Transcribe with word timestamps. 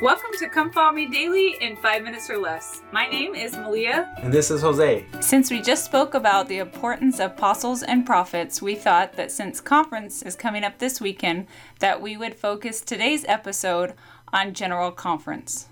Welcome 0.00 0.30
to 0.38 0.48
Come 0.48 0.72
Follow 0.72 0.92
Me 0.92 1.04
Daily 1.04 1.58
in 1.60 1.76
5 1.76 2.02
minutes 2.02 2.30
or 2.30 2.38
less. 2.38 2.80
My 2.90 3.06
name 3.06 3.34
is 3.34 3.54
Malia. 3.54 4.10
And 4.22 4.32
this 4.32 4.50
is 4.50 4.62
Jose. 4.62 5.04
Since 5.20 5.50
we 5.50 5.60
just 5.60 5.84
spoke 5.84 6.14
about 6.14 6.48
the 6.48 6.56
importance 6.56 7.20
of 7.20 7.32
apostles 7.32 7.82
and 7.82 8.06
prophets, 8.06 8.62
we 8.62 8.76
thought 8.76 9.12
that 9.16 9.30
since 9.30 9.60
conference 9.60 10.22
is 10.22 10.36
coming 10.36 10.64
up 10.64 10.78
this 10.78 11.02
weekend, 11.02 11.48
that 11.80 12.00
we 12.00 12.16
would 12.16 12.34
focus 12.34 12.80
today's 12.80 13.26
episode 13.28 13.92
on 14.32 14.54
General 14.54 14.90
Conference. 14.90 15.68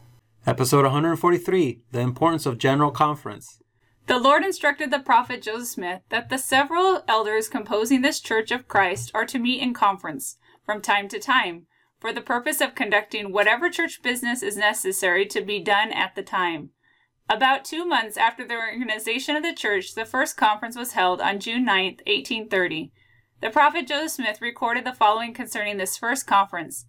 Episode 0.46 0.82
143 0.82 1.80
The 1.90 2.00
Importance 2.00 2.44
of 2.44 2.58
General 2.58 2.90
Conference. 2.90 3.62
The 4.08 4.18
Lord 4.18 4.44
instructed 4.44 4.90
the 4.90 4.98
prophet 4.98 5.40
Joseph 5.40 5.68
Smith 5.68 6.02
that 6.10 6.28
the 6.28 6.36
several 6.36 7.02
elders 7.08 7.48
composing 7.48 8.02
this 8.02 8.20
church 8.20 8.50
of 8.50 8.68
Christ 8.68 9.10
are 9.14 9.24
to 9.24 9.38
meet 9.38 9.62
in 9.62 9.72
conference 9.72 10.36
from 10.66 10.82
time 10.82 11.08
to 11.08 11.18
time 11.18 11.66
for 12.00 12.12
the 12.12 12.20
purpose 12.20 12.60
of 12.60 12.74
conducting 12.74 13.32
whatever 13.32 13.68
church 13.70 14.02
business 14.02 14.42
is 14.42 14.56
necessary 14.56 15.26
to 15.26 15.40
be 15.40 15.58
done 15.58 15.92
at 15.92 16.14
the 16.14 16.22
time. 16.22 16.70
About 17.28 17.64
two 17.64 17.84
months 17.84 18.16
after 18.16 18.46
the 18.46 18.56
organization 18.56 19.36
of 19.36 19.42
the 19.42 19.54
church, 19.54 19.94
the 19.94 20.04
first 20.04 20.36
conference 20.36 20.76
was 20.76 20.92
held 20.92 21.20
on 21.20 21.40
June 21.40 21.64
9, 21.64 21.84
1830. 22.06 22.90
The 23.40 23.50
prophet 23.50 23.86
Joseph 23.86 24.12
Smith 24.12 24.40
recorded 24.40 24.84
the 24.84 24.94
following 24.94 25.34
concerning 25.34 25.76
this 25.76 25.98
first 25.98 26.26
conference. 26.26 26.86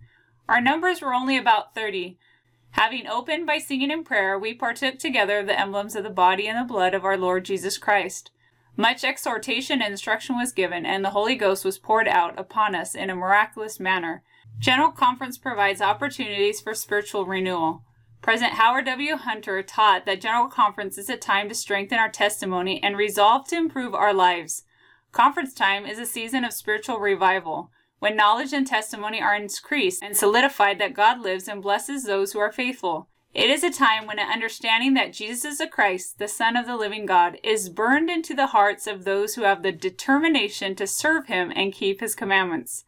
Our 0.47 0.61
numbers 0.61 1.01
were 1.01 1.13
only 1.13 1.37
about 1.37 1.75
30. 1.75 2.17
Having 2.71 3.07
opened 3.07 3.45
by 3.45 3.57
singing 3.57 3.91
and 3.91 4.05
prayer, 4.05 4.37
we 4.37 4.53
partook 4.53 4.97
together 4.97 5.39
of 5.39 5.47
the 5.47 5.59
emblems 5.59 5.95
of 5.95 6.03
the 6.03 6.09
body 6.09 6.47
and 6.47 6.57
the 6.57 6.71
blood 6.71 6.93
of 6.93 7.03
our 7.03 7.17
Lord 7.17 7.45
Jesus 7.45 7.77
Christ. 7.77 8.31
Much 8.79 9.03
exhortation 9.03 9.81
and 9.81 9.91
instruction 9.91 10.37
was 10.37 10.53
given, 10.53 10.85
and 10.85 11.03
the 11.03 11.09
Holy 11.09 11.35
Ghost 11.35 11.65
was 11.65 11.77
poured 11.77 12.07
out 12.07 12.39
upon 12.39 12.73
us 12.73 12.95
in 12.95 13.09
a 13.09 13.15
miraculous 13.15 13.77
manner. 13.77 14.23
General 14.57 14.89
Conference 14.89 15.37
provides 15.37 15.81
opportunities 15.81 16.61
for 16.61 16.73
spiritual 16.73 17.25
renewal. 17.25 17.83
President 18.21 18.53
Howard 18.53 18.85
W. 18.85 19.17
Hunter 19.17 19.61
taught 19.63 20.05
that 20.05 20.21
General 20.21 20.47
Conference 20.47 20.97
is 20.97 21.09
a 21.09 21.17
time 21.17 21.49
to 21.49 21.55
strengthen 21.55 21.99
our 21.99 22.07
testimony 22.07 22.81
and 22.81 22.95
resolve 22.95 23.49
to 23.49 23.57
improve 23.57 23.93
our 23.93 24.13
lives. 24.13 24.63
Conference 25.11 25.53
time 25.53 25.85
is 25.85 25.99
a 25.99 26.05
season 26.05 26.45
of 26.45 26.53
spiritual 26.53 26.99
revival, 26.99 27.71
when 27.99 28.15
knowledge 28.15 28.53
and 28.53 28.65
testimony 28.65 29.21
are 29.21 29.35
increased 29.35 30.01
and 30.01 30.15
solidified 30.15 30.79
that 30.79 30.93
God 30.93 31.19
lives 31.19 31.49
and 31.49 31.61
blesses 31.61 32.05
those 32.05 32.31
who 32.31 32.39
are 32.39 32.49
faithful. 32.49 33.09
It 33.33 33.51
is 33.51 33.63
a 33.63 33.69
time 33.69 34.07
when 34.07 34.17
an 34.17 34.31
understanding 34.31 34.95
that 34.95 35.13
Jesus 35.13 35.45
is 35.45 35.57
the 35.59 35.67
Christ, 35.67 36.17
the 36.17 36.27
Son 36.27 36.57
of 36.57 36.65
the 36.65 36.75
living 36.75 37.05
God, 37.05 37.37
is 37.43 37.69
burned 37.69 38.09
into 38.09 38.33
the 38.33 38.47
hearts 38.47 38.87
of 38.87 39.03
those 39.03 39.35
who 39.35 39.43
have 39.43 39.61
the 39.61 39.71
determination 39.71 40.75
to 40.75 40.87
serve 40.87 41.27
Him 41.27 41.53
and 41.55 41.71
keep 41.71 41.99
His 41.99 42.15
commandments. 42.15 42.85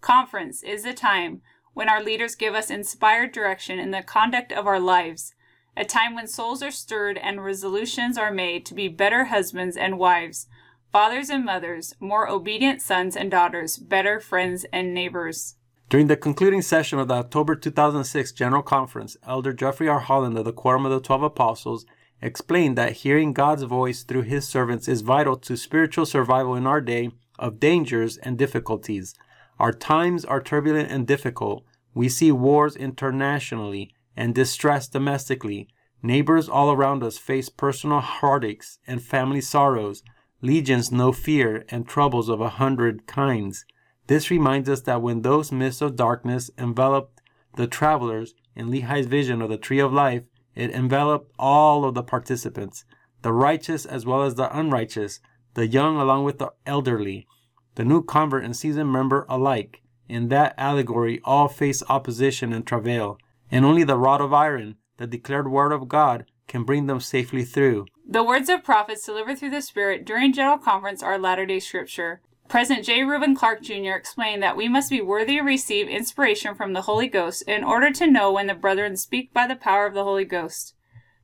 Conference 0.00 0.64
is 0.64 0.84
a 0.84 0.92
time 0.92 1.42
when 1.74 1.88
our 1.88 2.02
leaders 2.02 2.34
give 2.34 2.54
us 2.54 2.70
inspired 2.70 3.30
direction 3.30 3.78
in 3.78 3.92
the 3.92 4.02
conduct 4.02 4.52
of 4.52 4.66
our 4.66 4.80
lives, 4.80 5.32
a 5.76 5.84
time 5.84 6.14
when 6.14 6.26
souls 6.26 6.62
are 6.62 6.70
stirred 6.70 7.18
and 7.18 7.44
resolutions 7.44 8.18
are 8.18 8.32
made 8.32 8.66
to 8.66 8.74
be 8.74 8.88
better 8.88 9.26
husbands 9.26 9.76
and 9.76 9.98
wives, 9.98 10.48
fathers 10.92 11.30
and 11.30 11.44
mothers, 11.44 11.94
more 12.00 12.28
obedient 12.28 12.82
sons 12.82 13.16
and 13.16 13.30
daughters, 13.30 13.76
better 13.76 14.20
friends 14.20 14.64
and 14.72 14.92
neighbors. 14.92 15.56
During 15.90 16.06
the 16.06 16.16
concluding 16.16 16.62
session 16.62 16.98
of 16.98 17.08
the 17.08 17.14
October 17.14 17.54
2006 17.54 18.32
General 18.32 18.62
Conference, 18.62 19.16
Elder 19.22 19.52
Jeffrey 19.52 19.86
R. 19.86 20.00
Holland 20.00 20.36
of 20.38 20.46
the 20.46 20.52
Quorum 20.52 20.86
of 20.86 20.90
the 20.90 21.00
Twelve 21.00 21.22
Apostles 21.22 21.84
explained 22.22 22.76
that 22.78 22.92
hearing 22.92 23.34
God's 23.34 23.64
voice 23.64 24.02
through 24.02 24.22
his 24.22 24.48
servants 24.48 24.88
is 24.88 25.02
vital 25.02 25.36
to 25.36 25.56
spiritual 25.56 26.06
survival 26.06 26.54
in 26.54 26.66
our 26.66 26.80
day 26.80 27.10
of 27.38 27.60
dangers 27.60 28.16
and 28.16 28.38
difficulties. 28.38 29.14
Our 29.58 29.72
times 29.72 30.24
are 30.24 30.42
turbulent 30.42 30.90
and 30.90 31.06
difficult. 31.06 31.64
We 31.92 32.08
see 32.08 32.32
wars 32.32 32.76
internationally 32.76 33.92
and 34.16 34.34
distress 34.34 34.88
domestically. 34.88 35.68
Neighbors 36.02 36.48
all 36.48 36.72
around 36.72 37.02
us 37.02 37.18
face 37.18 37.50
personal 37.50 38.00
heartaches 38.00 38.78
and 38.86 39.02
family 39.02 39.42
sorrows. 39.42 40.02
Legions 40.40 40.90
know 40.90 41.12
fear 41.12 41.66
and 41.68 41.86
troubles 41.86 42.30
of 42.30 42.40
a 42.40 42.48
hundred 42.48 43.06
kinds. 43.06 43.66
This 44.06 44.30
reminds 44.30 44.68
us 44.68 44.82
that 44.82 45.02
when 45.02 45.22
those 45.22 45.52
mists 45.52 45.80
of 45.80 45.96
darkness 45.96 46.50
enveloped 46.58 47.20
the 47.56 47.66
travelers 47.66 48.34
in 48.54 48.70
Lehi's 48.70 49.06
vision 49.06 49.40
of 49.40 49.48
the 49.48 49.56
tree 49.56 49.78
of 49.78 49.92
life, 49.92 50.24
it 50.54 50.70
enveloped 50.70 51.32
all 51.38 51.84
of 51.84 51.94
the 51.94 52.02
participants, 52.02 52.84
the 53.22 53.32
righteous 53.32 53.84
as 53.86 54.04
well 54.04 54.22
as 54.22 54.34
the 54.34 54.56
unrighteous, 54.56 55.20
the 55.54 55.66
young 55.66 55.96
along 55.96 56.24
with 56.24 56.38
the 56.38 56.52
elderly 56.66 57.26
the 57.74 57.84
new 57.84 58.02
convert 58.02 58.44
and 58.44 58.56
seasoned 58.56 58.92
member 58.92 59.26
alike. 59.28 59.82
In 60.08 60.28
that 60.28 60.54
allegory, 60.58 61.20
all 61.24 61.48
face 61.48 61.82
opposition 61.88 62.52
and 62.52 62.66
travail, 62.66 63.18
and 63.50 63.64
only 63.64 63.84
the 63.84 63.98
rod 63.98 64.20
of 64.20 64.32
iron, 64.32 64.76
the 64.98 65.06
declared 65.06 65.50
word 65.50 65.72
of 65.72 65.88
God, 65.88 66.26
can 66.46 66.64
bring 66.64 66.86
them 66.86 67.00
safely 67.00 67.44
through. 67.44 67.86
The 68.06 68.22
words 68.22 68.48
of 68.48 68.62
prophets 68.62 69.06
delivered 69.06 69.38
through 69.38 69.50
the 69.50 69.62
Spirit 69.62 70.04
during 70.04 70.32
General 70.32 70.58
Conference 70.58 71.02
are 71.02 71.18
Latter 71.18 71.46
day 71.46 71.58
Scripture. 71.58 72.20
President 72.54 72.86
J. 72.86 73.02
Reuben 73.02 73.34
Clark 73.34 73.62
Jr. 73.62 73.96
explained 73.96 74.40
that 74.40 74.56
we 74.56 74.68
must 74.68 74.88
be 74.88 75.00
worthy 75.00 75.38
to 75.38 75.42
receive 75.42 75.88
inspiration 75.88 76.54
from 76.54 76.72
the 76.72 76.82
Holy 76.82 77.08
Ghost 77.08 77.42
in 77.48 77.64
order 77.64 77.90
to 77.90 78.06
know 78.06 78.30
when 78.30 78.46
the 78.46 78.54
brethren 78.54 78.96
speak 78.96 79.32
by 79.34 79.48
the 79.48 79.56
power 79.56 79.86
of 79.86 79.94
the 79.94 80.04
Holy 80.04 80.24
Ghost. 80.24 80.76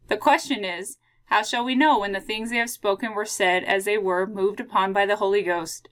The 0.08 0.16
question 0.16 0.64
is, 0.64 0.96
how 1.26 1.44
shall 1.44 1.64
we 1.64 1.76
know 1.76 2.00
when 2.00 2.10
the 2.10 2.20
things 2.20 2.50
they 2.50 2.56
have 2.56 2.68
spoken 2.68 3.14
were 3.14 3.24
said 3.24 3.62
as 3.62 3.84
they 3.84 3.96
were 3.96 4.26
moved 4.26 4.58
upon 4.58 4.92
by 4.92 5.06
the 5.06 5.14
Holy 5.14 5.42
Ghost? 5.42 5.88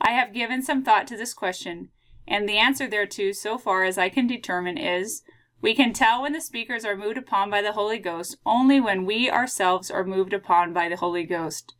I 0.00 0.12
have 0.12 0.32
given 0.32 0.62
some 0.62 0.82
thought 0.82 1.06
to 1.08 1.16
this 1.18 1.34
question, 1.34 1.90
and 2.26 2.48
the 2.48 2.56
answer 2.56 2.88
thereto, 2.88 3.32
so 3.32 3.58
far 3.58 3.84
as 3.84 3.98
I 3.98 4.08
can 4.08 4.26
determine, 4.26 4.78
is 4.78 5.20
we 5.60 5.74
can 5.74 5.92
tell 5.92 6.22
when 6.22 6.32
the 6.32 6.40
speakers 6.40 6.86
are 6.86 6.96
moved 6.96 7.18
upon 7.18 7.50
by 7.50 7.60
the 7.60 7.72
Holy 7.72 7.98
Ghost 7.98 8.38
only 8.46 8.80
when 8.80 9.04
we 9.04 9.30
ourselves 9.30 9.90
are 9.90 10.04
moved 10.04 10.32
upon 10.32 10.72
by 10.72 10.88
the 10.88 10.96
Holy 10.96 11.24
Ghost. 11.24 11.74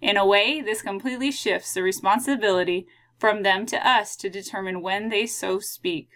In 0.00 0.16
a 0.16 0.26
way, 0.26 0.60
this 0.60 0.82
completely 0.82 1.30
shifts 1.30 1.74
the 1.74 1.82
responsibility 1.82 2.86
from 3.18 3.42
them 3.42 3.66
to 3.66 3.88
us 3.88 4.16
to 4.16 4.28
determine 4.28 4.82
when 4.82 5.08
they 5.08 5.26
so 5.26 5.58
speak. 5.58 6.08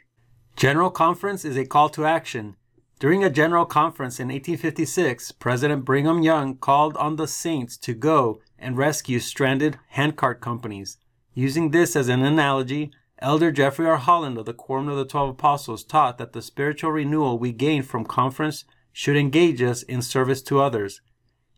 General 0.57 0.91
Conference 0.91 1.45
is 1.45 1.57
a 1.57 1.65
call 1.65 1.89
to 1.91 2.05
action. 2.05 2.57
During 2.99 3.23
a 3.23 3.31
general 3.31 3.65
conference 3.65 4.19
in 4.19 4.27
1856, 4.27 5.31
President 5.33 5.85
Brigham 5.85 6.23
Young 6.23 6.57
called 6.57 6.97
on 6.97 7.15
the 7.15 7.29
saints 7.29 7.77
to 7.79 7.95
go 7.95 8.41
and 8.59 8.77
rescue 8.77 9.21
stranded 9.21 9.79
handcart 9.91 10.41
companies. 10.41 10.99
Using 11.33 11.71
this 11.71 11.95
as 11.95 12.09
an 12.09 12.25
analogy, 12.25 12.91
Elder 13.21 13.53
Jeffrey 13.53 13.87
R. 13.87 13.99
Holland 13.99 14.37
of 14.37 14.47
the 14.47 14.53
Quorum 14.53 14.89
of 14.89 14.97
the 14.97 15.05
Twelve 15.05 15.31
Apostles 15.31 15.85
taught 15.85 16.19
that 16.19 16.33
the 16.33 16.43
spiritual 16.43 16.91
renewal 16.91 17.39
we 17.39 17.53
gain 17.53 17.83
from 17.83 18.05
conference 18.05 18.65
should 18.93 19.17
engage 19.17 19.63
us 19.63 19.85
in 19.85 20.03
service 20.03 20.43
to 20.43 20.61
others. 20.61 21.01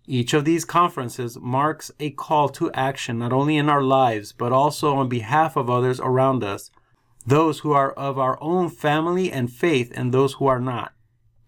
Each 0.06 0.34
of 0.34 0.44
these 0.44 0.64
conferences 0.64 1.38
marks 1.38 1.90
a 2.00 2.10
call 2.10 2.48
to 2.50 2.72
action 2.72 3.18
not 3.18 3.32
only 3.32 3.56
in 3.56 3.68
our 3.68 3.82
lives, 3.82 4.32
but 4.32 4.52
also 4.52 4.96
on 4.96 5.08
behalf 5.08 5.56
of 5.56 5.70
others 5.70 6.00
around 6.00 6.42
us, 6.42 6.70
those 7.26 7.60
who 7.60 7.72
are 7.72 7.92
of 7.92 8.18
our 8.18 8.42
own 8.42 8.68
family 8.68 9.30
and 9.30 9.52
faith, 9.52 9.92
and 9.94 10.12
those 10.12 10.34
who 10.34 10.46
are 10.46 10.60
not. 10.60 10.92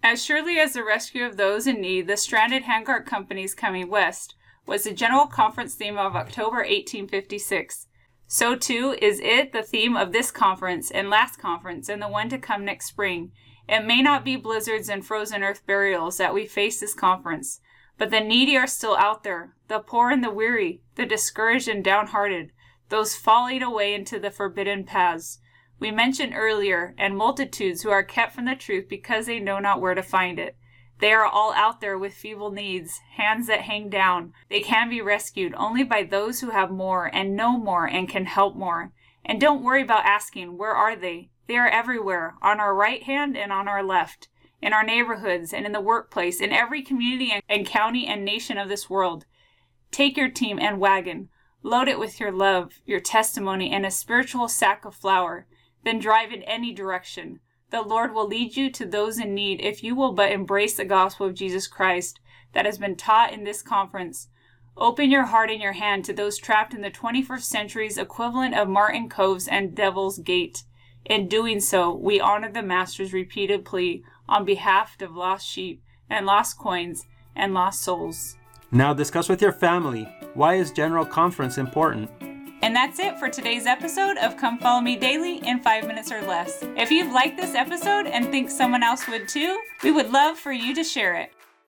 As 0.02 0.24
surely 0.24 0.58
as 0.58 0.72
the 0.74 0.84
rescue 0.84 1.24
of 1.24 1.36
those 1.36 1.66
in 1.66 1.80
need, 1.80 2.06
the 2.06 2.16
stranded 2.16 2.64
handcart 2.64 3.06
companies 3.06 3.54
coming 3.54 3.88
west 3.88 4.34
was 4.66 4.84
the 4.84 4.92
General 4.92 5.26
Conference 5.26 5.74
theme 5.74 5.96
of 5.96 6.14
October 6.14 6.58
1856. 6.58 7.86
So 8.26 8.56
too 8.56 8.96
is 9.02 9.20
it 9.20 9.52
the 9.52 9.62
theme 9.62 9.96
of 9.96 10.12
this 10.12 10.30
conference 10.30 10.90
and 10.90 11.10
last 11.10 11.38
conference 11.38 11.88
and 11.88 12.00
the 12.00 12.08
one 12.08 12.28
to 12.30 12.38
come 12.38 12.64
next 12.64 12.86
spring. 12.86 13.32
It 13.68 13.84
may 13.84 14.02
not 14.02 14.24
be 14.24 14.36
blizzards 14.36 14.88
and 14.88 15.04
frozen 15.04 15.42
earth 15.42 15.66
burials 15.66 16.16
that 16.16 16.34
we 16.34 16.46
face 16.46 16.80
this 16.80 16.94
conference, 16.94 17.60
but 18.02 18.10
the 18.10 18.18
needy 18.18 18.56
are 18.56 18.66
still 18.66 18.96
out 18.96 19.22
there, 19.22 19.54
the 19.68 19.78
poor 19.78 20.10
and 20.10 20.24
the 20.24 20.30
weary, 20.32 20.82
the 20.96 21.06
discouraged 21.06 21.68
and 21.68 21.84
downhearted, 21.84 22.50
those 22.88 23.14
falling 23.14 23.62
away 23.62 23.94
into 23.94 24.18
the 24.18 24.28
forbidden 24.28 24.82
paths 24.82 25.38
we 25.78 25.92
mentioned 25.92 26.32
earlier, 26.34 26.96
and 26.98 27.16
multitudes 27.16 27.82
who 27.82 27.90
are 27.90 28.02
kept 28.02 28.34
from 28.34 28.46
the 28.46 28.56
truth 28.56 28.88
because 28.88 29.26
they 29.26 29.38
know 29.38 29.60
not 29.60 29.80
where 29.80 29.94
to 29.94 30.02
find 30.02 30.40
it. 30.40 30.56
They 30.98 31.12
are 31.12 31.24
all 31.24 31.52
out 31.52 31.80
there 31.80 31.96
with 31.96 32.12
feeble 32.12 32.50
needs, 32.50 32.98
hands 33.12 33.46
that 33.46 33.60
hang 33.60 33.88
down. 33.88 34.32
They 34.50 34.62
can 34.62 34.90
be 34.90 35.00
rescued 35.00 35.54
only 35.56 35.84
by 35.84 36.02
those 36.02 36.40
who 36.40 36.50
have 36.50 36.72
more 36.72 37.08
and 37.14 37.36
know 37.36 37.56
more 37.56 37.86
and 37.86 38.08
can 38.08 38.24
help 38.24 38.56
more. 38.56 38.90
And 39.24 39.40
don't 39.40 39.62
worry 39.62 39.82
about 39.82 40.04
asking, 40.04 40.58
where 40.58 40.74
are 40.74 40.96
they? 40.96 41.30
They 41.46 41.56
are 41.56 41.68
everywhere, 41.68 42.34
on 42.42 42.58
our 42.58 42.74
right 42.74 43.04
hand 43.04 43.36
and 43.36 43.52
on 43.52 43.68
our 43.68 43.84
left, 43.84 44.26
in 44.62 44.72
our 44.72 44.84
neighborhoods 44.84 45.52
and 45.52 45.66
in 45.66 45.72
the 45.72 45.80
workplace, 45.80 46.40
in 46.40 46.52
every 46.52 46.82
community 46.82 47.42
and 47.48 47.66
county 47.66 48.06
and 48.06 48.24
nation 48.24 48.56
of 48.56 48.68
this 48.68 48.88
world. 48.88 49.26
Take 49.90 50.16
your 50.16 50.30
team 50.30 50.58
and 50.58 50.78
wagon, 50.78 51.28
load 51.62 51.88
it 51.88 51.98
with 51.98 52.20
your 52.20 52.32
love, 52.32 52.80
your 52.86 53.00
testimony, 53.00 53.72
and 53.72 53.84
a 53.84 53.90
spiritual 53.90 54.48
sack 54.48 54.84
of 54.84 54.94
flour, 54.94 55.46
then 55.84 55.98
drive 55.98 56.32
in 56.32 56.42
any 56.44 56.72
direction. 56.72 57.40
The 57.70 57.82
Lord 57.82 58.14
will 58.14 58.28
lead 58.28 58.56
you 58.56 58.70
to 58.70 58.86
those 58.86 59.18
in 59.18 59.34
need 59.34 59.60
if 59.60 59.82
you 59.82 59.94
will 59.94 60.12
but 60.12 60.30
embrace 60.30 60.76
the 60.76 60.84
gospel 60.84 61.26
of 61.26 61.34
Jesus 61.34 61.66
Christ 61.66 62.20
that 62.52 62.66
has 62.66 62.78
been 62.78 62.96
taught 62.96 63.32
in 63.32 63.44
this 63.44 63.62
conference. 63.62 64.28
Open 64.76 65.10
your 65.10 65.24
heart 65.24 65.50
and 65.50 65.60
your 65.60 65.72
hand 65.72 66.04
to 66.04 66.12
those 66.12 66.38
trapped 66.38 66.72
in 66.72 66.82
the 66.82 66.90
21st 66.90 67.42
century's 67.42 67.98
equivalent 67.98 68.54
of 68.54 68.68
Martin's 68.68 69.12
Cove 69.12 69.42
and 69.50 69.74
Devil's 69.74 70.18
Gate. 70.18 70.64
In 71.04 71.28
doing 71.28 71.58
so, 71.60 71.92
we 71.92 72.20
honor 72.20 72.50
the 72.50 72.62
Master's 72.62 73.12
repeated 73.12 73.64
plea 73.64 74.04
on 74.28 74.44
behalf 74.44 75.00
of 75.02 75.16
lost 75.16 75.46
sheep 75.46 75.82
and 76.08 76.26
lost 76.26 76.58
coins 76.58 77.06
and 77.34 77.54
lost 77.54 77.82
souls. 77.82 78.36
Now 78.70 78.94
discuss 78.94 79.28
with 79.28 79.42
your 79.42 79.52
family 79.52 80.08
why 80.34 80.54
is 80.54 80.70
General 80.70 81.04
Conference 81.04 81.58
important? 81.58 82.10
And 82.62 82.76
that's 82.76 83.00
it 83.00 83.18
for 83.18 83.28
today's 83.28 83.66
episode 83.66 84.16
of 84.18 84.36
Come 84.36 84.58
Follow 84.58 84.80
Me 84.80 84.96
Daily 84.96 85.38
in 85.38 85.60
5 85.60 85.86
minutes 85.88 86.12
or 86.12 86.22
less. 86.22 86.62
If 86.76 86.92
you've 86.92 87.12
liked 87.12 87.36
this 87.36 87.56
episode 87.56 88.06
and 88.06 88.30
think 88.30 88.48
someone 88.48 88.84
else 88.84 89.08
would 89.08 89.28
too, 89.28 89.60
we 89.82 89.90
would 89.90 90.10
love 90.10 90.38
for 90.38 90.52
you 90.52 90.72
to 90.76 90.84
share 90.84 91.16
it. 91.16 91.32